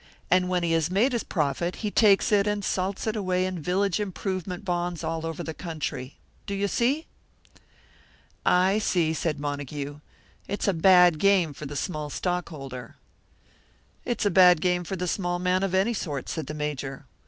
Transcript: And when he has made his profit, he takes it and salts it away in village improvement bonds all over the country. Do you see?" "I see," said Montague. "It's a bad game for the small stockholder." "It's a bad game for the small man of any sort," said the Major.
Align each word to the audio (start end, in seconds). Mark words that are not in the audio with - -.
And 0.31 0.49
when 0.49 0.63
he 0.63 0.71
has 0.71 0.89
made 0.89 1.11
his 1.13 1.23
profit, 1.23 1.75
he 1.85 1.91
takes 1.91 2.31
it 2.31 2.47
and 2.47 2.65
salts 2.65 3.05
it 3.05 3.15
away 3.15 3.45
in 3.45 3.61
village 3.61 3.99
improvement 3.99 4.65
bonds 4.65 5.03
all 5.03 5.27
over 5.27 5.43
the 5.43 5.53
country. 5.53 6.17
Do 6.47 6.55
you 6.55 6.67
see?" 6.67 7.05
"I 8.43 8.79
see," 8.79 9.13
said 9.13 9.39
Montague. 9.39 9.99
"It's 10.47 10.67
a 10.67 10.73
bad 10.73 11.19
game 11.19 11.53
for 11.53 11.67
the 11.67 11.75
small 11.75 12.09
stockholder." 12.09 12.95
"It's 14.03 14.25
a 14.25 14.31
bad 14.31 14.59
game 14.59 14.83
for 14.83 14.95
the 14.95 15.07
small 15.07 15.37
man 15.37 15.61
of 15.61 15.75
any 15.75 15.93
sort," 15.93 16.29
said 16.29 16.47
the 16.47 16.55
Major. 16.55 17.05